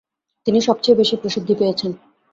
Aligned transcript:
তিনি 0.47 0.59
সবচেয়ে 0.61 0.99
বেশি 1.01 1.15
প্রসিদ্ধি 1.15 1.53
পেয়েছেন। 1.55 1.91